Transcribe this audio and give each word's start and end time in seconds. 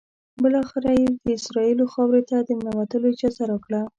بالآخره 0.43 0.91
یې 0.99 1.07
د 1.25 1.27
اسرائیلو 1.39 1.85
خاورې 1.93 2.21
ته 2.29 2.37
د 2.41 2.49
ننوتلو 2.59 3.07
اجازه 3.13 3.43
راکړه. 3.51 3.81